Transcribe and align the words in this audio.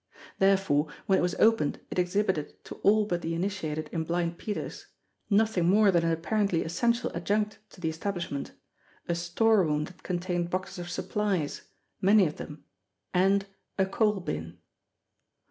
The: 0.39 0.57
2fore 0.59 0.89
when 1.05 1.19
it 1.19 1.21
was 1.21 1.35
opened 1.35 1.79
it 1.91 1.99
exhibited 1.99 2.63
to 2.65 2.73
all 2.77 3.05
but 3.05 3.21
the 3.21 3.35
initiated 3.35 3.87
in 3.91 4.03
Blind 4.03 4.39
Peter's 4.39 4.87
nothing 5.29 5.69
more 5.69 5.91
than 5.91 6.03
an 6.03 6.11
ap 6.11 6.23
parently 6.23 6.65
essential 6.65 7.11
adjunct 7.13 7.59
to 7.69 7.79
the 7.79 7.89
establishment 7.89 8.53
a 9.07 9.13
storeroom 9.13 9.83
that 9.85 10.01
contained 10.01 10.49
boxes 10.49 10.79
of 10.79 10.89
supplies, 10.89 11.61
many 12.01 12.25
of 12.25 12.37
them, 12.37 12.63
and 13.13 13.45
a 13.77 13.85
coal 13.85 14.19
bin! 14.21 14.57